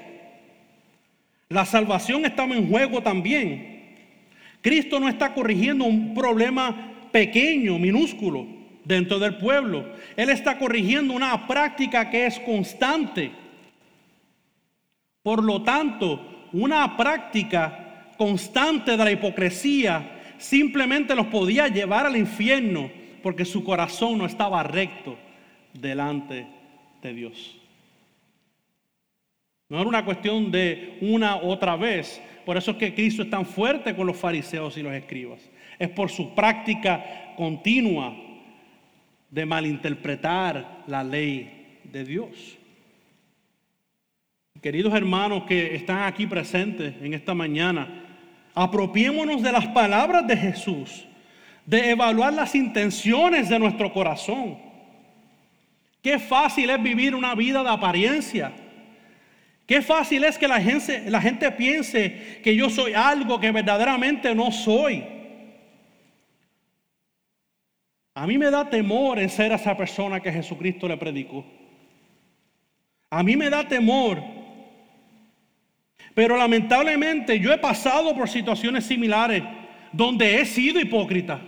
[1.50, 3.71] la salvación estaba en juego también.
[4.62, 8.46] Cristo no está corrigiendo un problema pequeño, minúsculo,
[8.86, 9.86] dentro del pueblo.
[10.16, 13.32] Él está corrigiendo una práctica que es constante.
[15.24, 22.90] Por lo tanto, una práctica constante de la hipocresía simplemente los podía llevar al infierno
[23.22, 25.18] porque su corazón no estaba recto
[25.74, 26.48] delante
[27.02, 27.58] de Dios.
[29.70, 32.22] No era una cuestión de una otra vez.
[32.46, 35.40] Por eso es que Cristo es tan fuerte con los fariseos y los escribas.
[35.78, 38.16] Es por su práctica continua
[39.30, 42.58] de malinterpretar la ley de Dios.
[44.62, 48.02] Queridos hermanos que están aquí presentes en esta mañana,
[48.54, 51.06] Apropiémonos de las palabras de Jesús,
[51.66, 54.58] de evaluar las intenciones de nuestro corazón.
[56.02, 58.52] Qué fácil es vivir una vida de apariencia.
[59.72, 64.36] Qué fácil es que la gente, la gente piense que yo soy algo que verdaderamente
[64.36, 65.02] no soy.
[68.14, 71.46] A mí me da temor en ser esa persona que Jesucristo le predicó.
[73.10, 74.22] A mí me da temor
[76.14, 79.42] pero lamentablemente yo he pasado por situaciones similares
[79.94, 81.40] donde he sido hipócrita.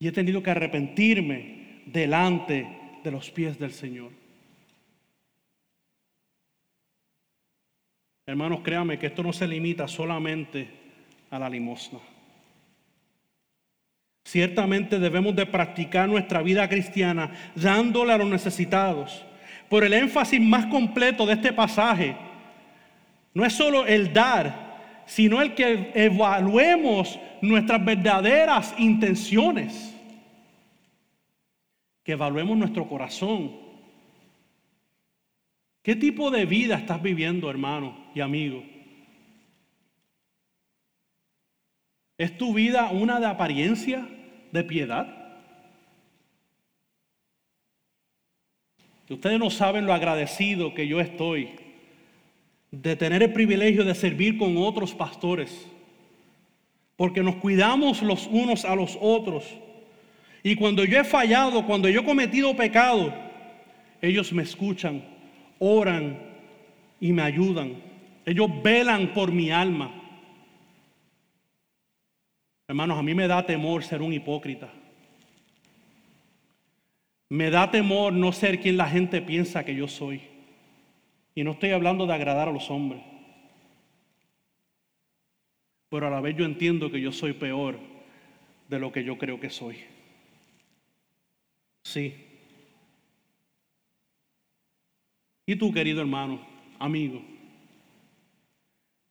[0.00, 2.66] Y he tenido que arrepentirme delante
[3.04, 4.21] de los pies del Señor.
[8.24, 10.68] Hermanos, créanme que esto no se limita solamente
[11.30, 11.98] a la limosna.
[14.24, 19.24] Ciertamente debemos de practicar nuestra vida cristiana dándole a los necesitados.
[19.68, 22.14] Por el énfasis más completo de este pasaje,
[23.34, 29.94] no es solo el dar, sino el que evaluemos nuestras verdaderas intenciones.
[32.04, 33.71] Que evaluemos nuestro corazón.
[35.82, 38.62] ¿Qué tipo de vida estás viviendo, hermano y amigo?
[42.16, 44.06] ¿Es tu vida una de apariencia,
[44.52, 45.22] de piedad?
[49.10, 51.50] Ustedes no saben lo agradecido que yo estoy
[52.70, 55.66] de tener el privilegio de servir con otros pastores,
[56.96, 59.44] porque nos cuidamos los unos a los otros.
[60.42, 63.12] Y cuando yo he fallado, cuando yo he cometido pecado,
[64.00, 65.04] ellos me escuchan,
[65.62, 66.18] oran
[67.00, 67.76] y me ayudan.
[68.26, 69.92] Ellos velan por mi alma.
[72.66, 74.72] Hermanos, a mí me da temor ser un hipócrita.
[77.28, 80.20] Me da temor no ser quien la gente piensa que yo soy.
[81.34, 83.02] Y no estoy hablando de agradar a los hombres.
[85.88, 87.78] Pero a la vez yo entiendo que yo soy peor
[88.68, 89.76] de lo que yo creo que soy.
[91.84, 92.31] Sí.
[95.46, 96.40] Y tú, querido hermano,
[96.78, 97.22] amigo,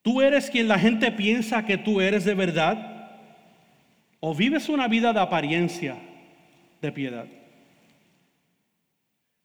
[0.02, 3.20] ¿Tú eres quien la gente piensa que tú eres de verdad?
[4.20, 5.96] ¿O vives una vida de apariencia
[6.82, 7.26] de piedad?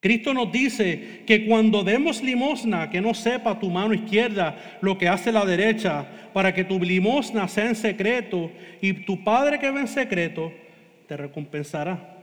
[0.01, 5.09] Cristo nos dice que cuando demos limosna, que no sepa tu mano izquierda lo que
[5.09, 9.80] hace la derecha, para que tu limosna sea en secreto y tu Padre que ve
[9.80, 10.53] en secreto
[11.09, 12.16] te recompensará.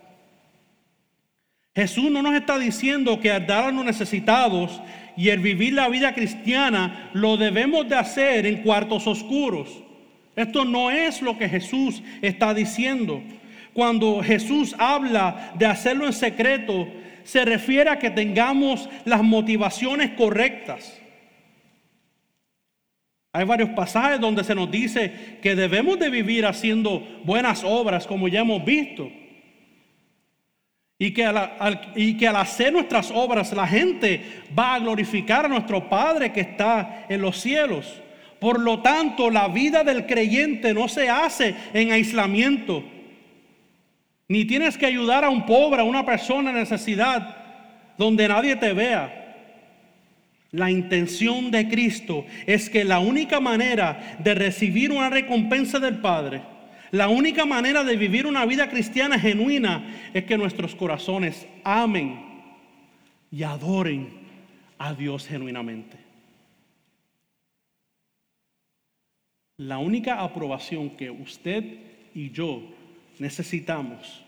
[1.76, 4.80] Jesús no nos está diciendo que al dar a los necesitados
[5.18, 9.84] y el vivir la vida cristiana lo debemos de hacer en cuartos oscuros.
[10.36, 13.22] Esto no es lo que Jesús está diciendo.
[13.74, 16.88] Cuando Jesús habla de hacerlo en secreto,
[17.24, 21.00] se refiere a que tengamos las motivaciones correctas.
[23.32, 28.28] Hay varios pasajes donde se nos dice que debemos de vivir haciendo buenas obras, como
[28.28, 29.10] ya hemos visto.
[31.04, 34.22] Y que, al, que al hacer nuestras obras la gente
[34.58, 38.01] va a glorificar a nuestro Padre que está en los cielos.
[38.39, 42.86] Por lo tanto, la vida del creyente no se hace en aislamiento.
[44.30, 47.36] Ni tienes que ayudar a un pobre, a una persona en necesidad,
[47.97, 49.36] donde nadie te vea.
[50.51, 56.53] La intención de Cristo es que la única manera de recibir una recompensa del Padre
[56.94, 62.24] la única manera de vivir una vida cristiana genuina es que nuestros corazones amen
[63.32, 64.10] y adoren
[64.78, 65.98] a Dios genuinamente.
[69.58, 71.64] La única aprobación que usted
[72.14, 72.62] y yo
[73.18, 74.24] necesitamos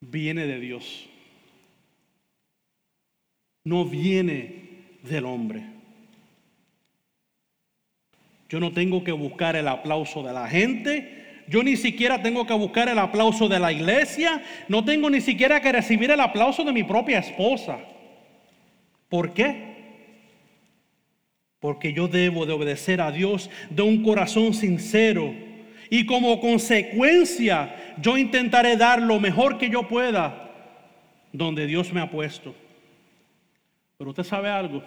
[0.00, 1.08] viene de Dios.
[3.62, 5.81] No viene del hombre.
[8.52, 11.40] Yo no tengo que buscar el aplauso de la gente.
[11.48, 14.42] Yo ni siquiera tengo que buscar el aplauso de la iglesia.
[14.68, 17.78] No tengo ni siquiera que recibir el aplauso de mi propia esposa.
[19.08, 19.72] ¿Por qué?
[21.60, 25.32] Porque yo debo de obedecer a Dios de un corazón sincero.
[25.88, 30.50] Y como consecuencia yo intentaré dar lo mejor que yo pueda
[31.32, 32.54] donde Dios me ha puesto.
[33.96, 34.82] Pero usted sabe algo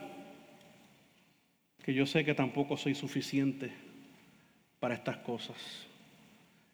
[1.86, 3.72] que yo sé que tampoco soy suficiente
[4.80, 5.56] para estas cosas,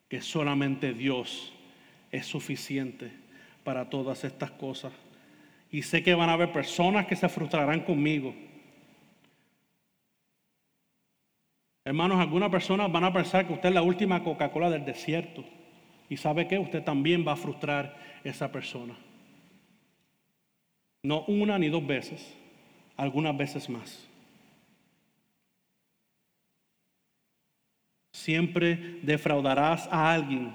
[0.08, 1.52] que solamente Dios
[2.14, 3.12] es suficiente
[3.66, 4.94] para todas estas cosas.
[5.70, 8.34] Y sé que van a haber personas que se frustrarán conmigo.
[11.84, 15.44] Hermanos, algunas personas van a pensar que usted es la última Coca-Cola del desierto.
[16.08, 18.96] Y sabe que usted también va a frustrar a esa persona.
[21.04, 22.34] No una ni dos veces,
[22.96, 24.08] algunas veces más.
[28.22, 30.54] Siempre defraudarás a alguien.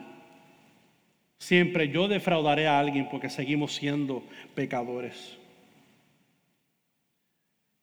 [1.37, 4.23] Siempre yo defraudaré a alguien porque seguimos siendo
[4.55, 5.37] pecadores.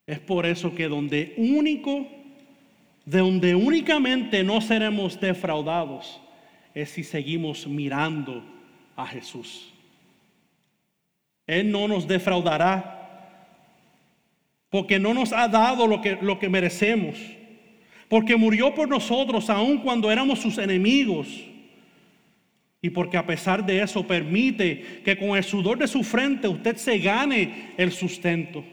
[0.07, 2.07] Es por eso que donde único,
[3.05, 6.21] de donde únicamente no seremos defraudados,
[6.73, 8.41] es si seguimos mirando
[8.95, 9.73] a Jesús.
[11.45, 13.49] Él no nos defraudará
[14.69, 17.17] porque no nos ha dado lo que, lo que merecemos
[18.09, 21.27] porque murió por nosotros aun cuando éramos sus enemigos.
[22.81, 26.75] Y porque a pesar de eso permite que con el sudor de su frente usted
[26.75, 28.63] se gane el sustento.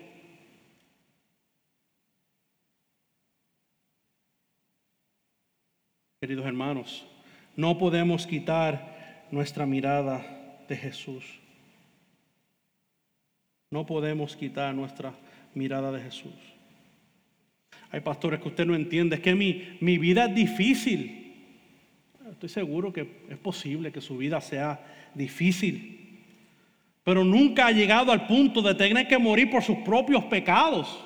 [6.21, 7.07] Queridos hermanos,
[7.57, 11.25] no podemos quitar nuestra mirada de Jesús.
[13.71, 15.15] No podemos quitar nuestra
[15.55, 16.50] mirada de Jesús.
[17.93, 21.35] Hay pastores que usted no entiende, es que mi, mi vida es difícil.
[22.31, 24.81] Estoy seguro que es posible que su vida sea
[25.15, 26.23] difícil,
[27.03, 31.05] pero nunca ha llegado al punto de tener que morir por sus propios pecados.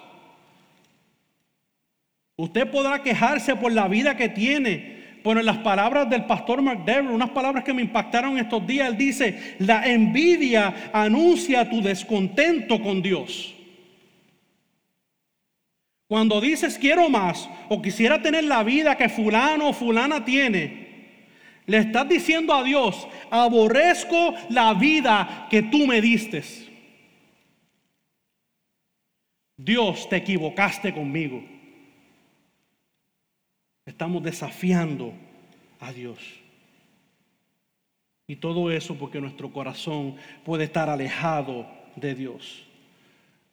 [2.36, 7.14] Usted podrá quejarse por la vida que tiene, pero en las palabras del pastor McDermott,
[7.14, 13.00] unas palabras que me impactaron estos días, él dice, la envidia anuncia tu descontento con
[13.00, 13.53] Dios.
[16.06, 20.84] Cuando dices quiero más o quisiera tener la vida que fulano o fulana tiene,
[21.66, 26.42] le estás diciendo a Dios, aborrezco la vida que tú me diste.
[29.56, 31.42] Dios, te equivocaste conmigo.
[33.86, 35.14] Estamos desafiando
[35.80, 36.18] a Dios.
[38.26, 42.64] Y todo eso porque nuestro corazón puede estar alejado de Dios.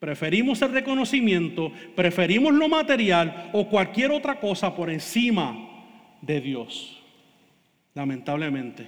[0.02, 5.56] Preferimos el reconocimiento, preferimos lo material o cualquier otra cosa por encima
[6.20, 7.00] de Dios.
[7.94, 8.88] Lamentablemente,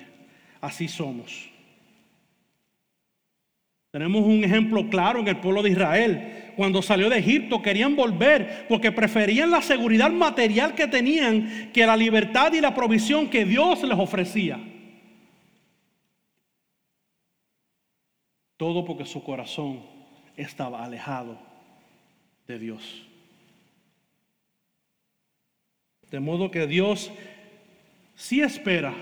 [0.60, 1.52] así somos.
[3.92, 6.52] Tenemos un ejemplo claro en el pueblo de Israel.
[6.58, 11.96] cuando salió de Egipto, querían volver porque preferían la seguridad material que tenían que la
[11.96, 14.60] libertad y la provisión que Dios les ofrecía.
[18.58, 19.93] Todo porque su corazón
[20.38, 21.38] estaba alejado
[22.48, 23.08] de Dios.
[26.12, 27.12] De modo que Dios
[28.16, 28.94] sí espera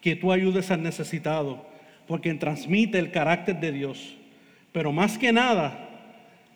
[0.00, 1.66] que tú ayudes al necesitado,
[2.06, 4.16] porque transmite el carácter de Dios.
[4.72, 5.86] Pero más que nada,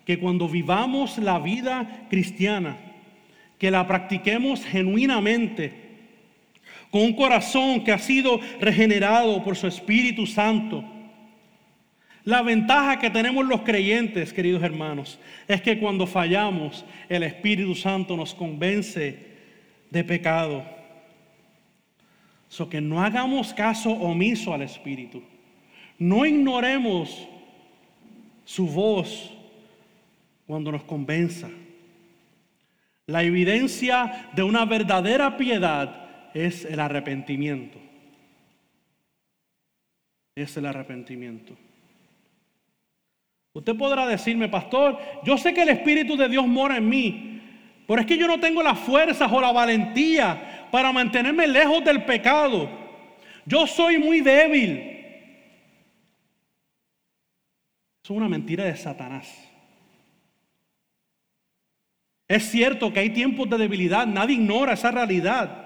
[0.05, 2.77] que cuando vivamos la vida cristiana,
[3.57, 5.81] que la practiquemos genuinamente,
[6.89, 10.83] con un corazón que ha sido regenerado por su Espíritu Santo.
[12.23, 18.15] La ventaja que tenemos los creyentes, queridos hermanos, es que cuando fallamos, el Espíritu Santo
[18.15, 19.31] nos convence
[19.89, 20.63] de pecado.
[22.47, 25.23] So que no hagamos caso omiso al Espíritu.
[25.97, 27.27] No ignoremos
[28.45, 29.31] su voz
[30.45, 31.49] cuando nos convenza.
[33.07, 37.79] La evidencia de una verdadera piedad es el arrepentimiento.
[40.35, 41.55] Es el arrepentimiento.
[43.53, 47.41] Usted podrá decirme, pastor, yo sé que el Espíritu de Dios mora en mí,
[47.85, 52.05] pero es que yo no tengo las fuerzas o la valentía para mantenerme lejos del
[52.05, 52.69] pecado.
[53.45, 54.87] Yo soy muy débil.
[58.03, 59.49] Es una mentira de Satanás.
[62.27, 65.60] Es cierto que hay tiempos de debilidad, nadie ignora esa realidad.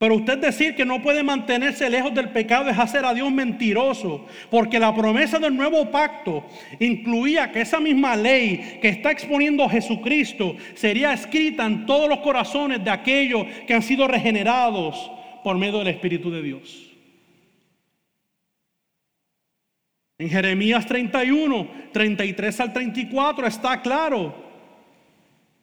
[0.00, 4.24] Pero usted decir que no puede mantenerse lejos del pecado es hacer a Dios mentiroso,
[4.48, 6.46] porque la promesa del nuevo pacto
[6.78, 12.82] incluía que esa misma ley que está exponiendo Jesucristo sería escrita en todos los corazones
[12.82, 15.12] de aquellos que han sido regenerados
[15.44, 16.90] por medio del Espíritu de Dios.
[20.16, 24.34] En Jeremías 31, 33 al 34 está claro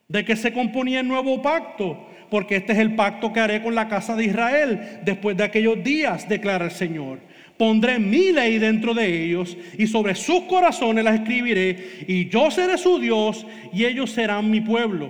[0.08, 3.76] de que se componía el nuevo pacto porque este es el pacto que haré con
[3.76, 7.20] la casa de Israel después de aquellos días, declara el Señor.
[7.58, 12.78] Pondré mi ley dentro de ellos y sobre sus corazones la escribiré y yo seré
[12.78, 15.10] su Dios y ellos serán mi pueblo.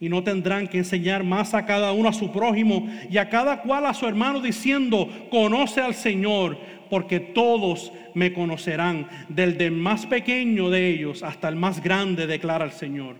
[0.00, 3.60] Y no tendrán que enseñar más a cada uno a su prójimo y a cada
[3.60, 6.58] cual a su hermano diciendo, conoce al Señor,
[6.88, 12.64] porque todos me conocerán, del, el más pequeño de ellos hasta el más grande, declara
[12.64, 13.16] el Señor.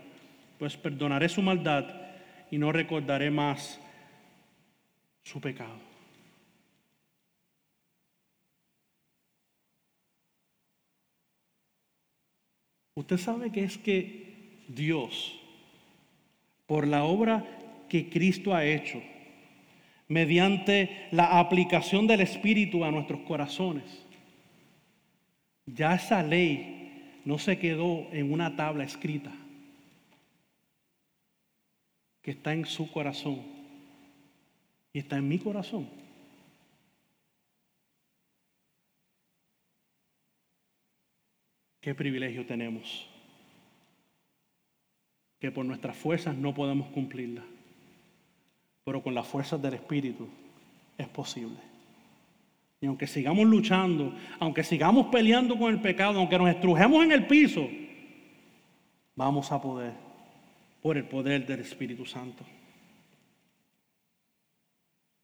[0.57, 2.00] Pues perdonaré su maldad
[2.51, 3.79] y no recordaré más
[5.23, 5.79] su pecado.
[12.93, 15.39] Usted sabe que es que Dios,
[16.67, 17.45] por la obra
[17.89, 19.01] que Cristo ha hecho,
[20.09, 24.05] mediante la aplicación del Espíritu a nuestros corazones,
[25.65, 29.31] ya esa ley no se quedó en una tabla escrita
[32.21, 33.41] que está en su corazón
[34.93, 35.89] y está en mi corazón.
[41.79, 43.07] Qué privilegio tenemos.
[45.39, 47.43] Que por nuestras fuerzas no podemos cumplirla.
[48.83, 50.27] Pero con las fuerzas del Espíritu
[50.97, 51.57] es posible.
[52.79, 57.25] Y aunque sigamos luchando, aunque sigamos peleando con el pecado, aunque nos estrujemos en el
[57.25, 57.67] piso,
[59.15, 60.10] vamos a poder
[60.81, 62.43] por el poder del Espíritu Santo.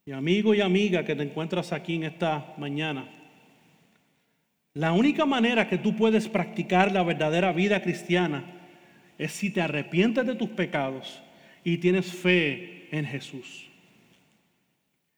[0.05, 3.09] Y amigo y amiga que te encuentras aquí en esta mañana,
[4.73, 8.45] la única manera que tú puedes practicar la verdadera vida cristiana
[9.17, 11.21] es si te arrepientes de tus pecados
[11.63, 13.67] y tienes fe en Jesús.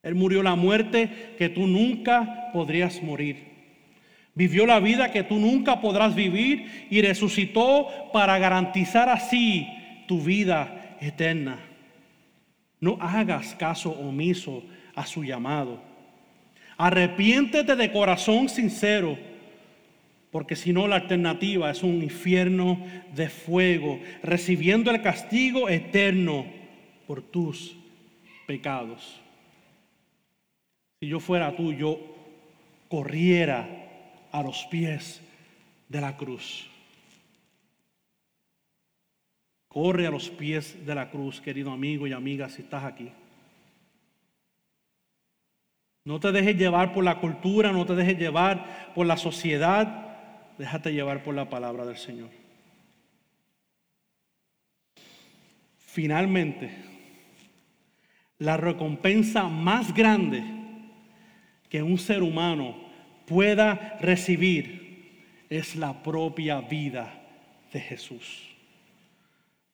[0.01, 3.49] Él murió la muerte que tú nunca podrías morir.
[4.33, 9.67] Vivió la vida que tú nunca podrás vivir y resucitó para garantizar así
[10.10, 11.60] tu vida eterna.
[12.80, 14.64] No hagas caso omiso
[14.95, 15.80] a su llamado.
[16.78, 19.20] Arrepiéntete de corazón sincero,
[20.32, 22.84] porque si no la alternativa es un infierno
[23.14, 26.47] de fuego, recibiendo el castigo eterno
[27.05, 27.76] por tus
[28.47, 29.22] pecados.
[30.99, 31.99] Si yo fuera tú, yo
[32.88, 33.70] corriera
[34.32, 35.22] a los pies
[35.88, 36.68] de la cruz.
[39.70, 43.09] Corre a los pies de la cruz, querido amigo y amiga, si estás aquí.
[46.03, 50.07] No te dejes llevar por la cultura, no te dejes llevar por la sociedad,
[50.57, 52.30] déjate llevar por la palabra del Señor.
[55.78, 56.72] Finalmente,
[58.39, 60.43] la recompensa más grande
[61.70, 62.76] que un ser humano
[63.28, 67.22] pueda recibir es la propia vida
[67.72, 68.48] de Jesús.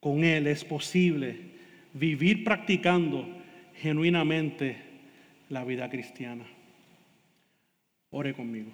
[0.06, 1.36] Con Él es posible
[1.94, 3.28] vivir practicando
[3.74, 4.78] genuinamente
[5.50, 6.46] la vida cristiana.
[8.12, 8.70] Ore conmigo.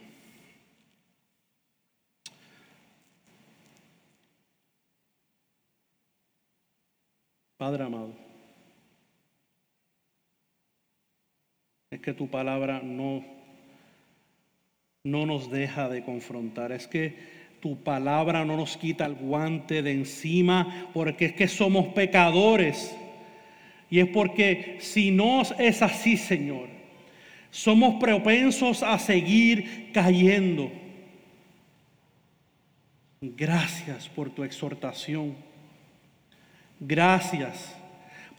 [7.55, 8.13] Padre amado,
[11.91, 13.23] es que tu palabra no,
[15.05, 19.91] no nos deja de confrontar, es que tu palabra no nos quita el guante de
[19.91, 22.97] encima, porque es que somos pecadores.
[23.89, 26.67] Y es porque si no es así, Señor,
[27.51, 30.71] somos propensos a seguir cayendo.
[33.21, 35.35] Gracias por tu exhortación.
[36.79, 37.75] Gracias,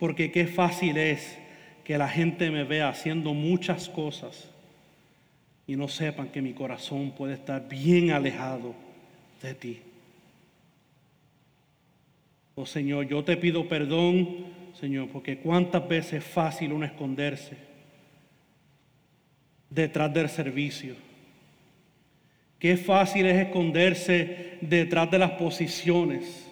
[0.00, 1.38] porque qué fácil es
[1.84, 4.50] que la gente me vea haciendo muchas cosas
[5.66, 8.74] y no sepan que mi corazón puede estar bien alejado
[9.42, 9.82] de ti.
[12.54, 14.46] Oh Señor, yo te pido perdón,
[14.78, 17.56] Señor, porque cuántas veces es fácil uno esconderse
[19.70, 20.94] detrás del servicio.
[22.58, 26.48] Qué fácil es esconderse detrás de las posiciones.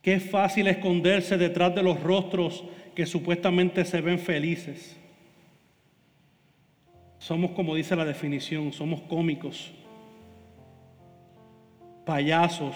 [0.00, 4.96] Qué fácil esconderse detrás de los rostros que supuestamente se ven felices.
[7.18, 9.72] Somos, como dice la definición, somos cómicos,
[12.08, 12.74] payasos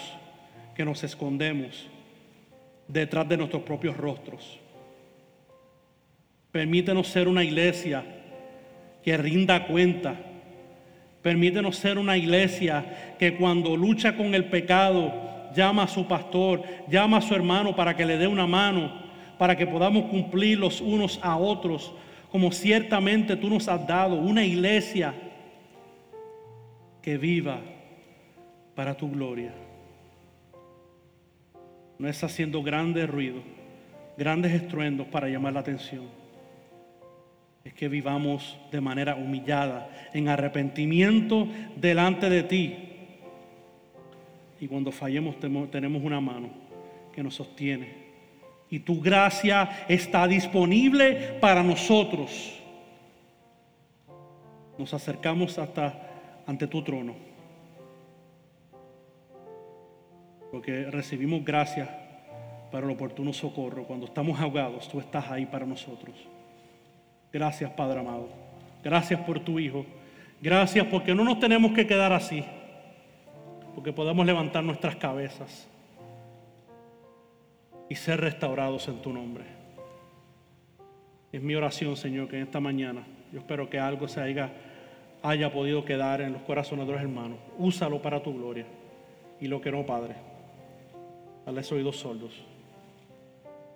[0.74, 1.88] que nos escondemos
[2.86, 4.60] detrás de nuestros propios rostros.
[6.50, 8.04] Permítenos ser una iglesia
[9.02, 10.16] que rinda cuenta.
[11.22, 15.10] Permítenos ser una iglesia que cuando lucha con el pecado
[15.56, 18.92] llama a su pastor, llama a su hermano para que le dé una mano,
[19.38, 21.94] para que podamos cumplir los unos a otros,
[22.30, 25.14] como ciertamente tú nos has dado, una iglesia
[27.00, 27.71] que viva
[28.74, 29.52] para tu gloria.
[31.98, 33.42] No es haciendo grandes ruidos,
[34.16, 36.04] grandes estruendos para llamar la atención.
[37.64, 41.46] Es que vivamos de manera humillada, en arrepentimiento
[41.76, 42.88] delante de ti
[44.62, 45.34] y cuando fallemos
[45.72, 46.48] tenemos una mano
[47.12, 47.88] que nos sostiene.
[48.70, 52.62] Y tu gracia está disponible para nosotros.
[54.78, 57.31] Nos acercamos hasta ante tu trono.
[60.52, 61.90] Porque recibimos gracia
[62.70, 63.82] para el oportuno socorro.
[63.84, 66.14] Cuando estamos ahogados, tú estás ahí para nosotros.
[67.32, 68.28] Gracias, Padre amado.
[68.84, 69.84] Gracias por tu Hijo.
[70.40, 72.44] Gracias porque no nos tenemos que quedar así
[73.74, 75.68] porque podamos levantar nuestras cabezas
[77.88, 79.44] y ser restaurados en tu nombre.
[81.32, 84.52] Es mi oración, Señor, que en esta mañana yo espero que algo se haya,
[85.22, 87.38] haya podido quedar en los corazones de los hermanos.
[87.58, 88.66] Úsalo para tu gloria.
[89.40, 90.14] Y lo que no, Padre,
[91.44, 92.32] dale oídos sordos.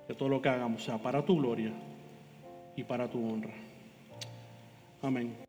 [0.07, 1.73] Que todo lo que hagamos sea para tu gloria
[2.77, 3.55] y para tu honra.
[5.03, 5.46] Amén.